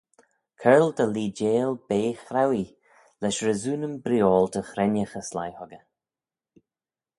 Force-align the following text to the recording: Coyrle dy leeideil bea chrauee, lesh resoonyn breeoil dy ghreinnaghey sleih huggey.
Coyrle 0.61 0.93
dy 0.97 1.05
leeideil 1.13 1.71
bea 1.87 2.13
chrauee, 2.25 2.75
lesh 3.21 3.41
resoonyn 3.47 3.95
breeoil 4.03 4.45
dy 4.53 4.61
ghreinnaghey 4.71 5.23
sleih 5.29 5.55
huggey. 5.59 5.83